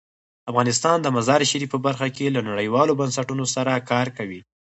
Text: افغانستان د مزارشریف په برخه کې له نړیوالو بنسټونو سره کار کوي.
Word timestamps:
افغانستان 0.51 0.97
د 1.01 1.07
مزارشریف 1.15 1.69
په 1.73 1.77
برخه 1.85 2.07
کې 2.15 2.33
له 2.35 2.41
نړیوالو 2.49 2.97
بنسټونو 3.01 3.45
سره 3.55 3.83
کار 3.91 4.07
کوي. 4.17 4.39